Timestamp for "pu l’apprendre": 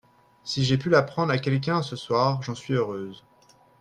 0.79-1.31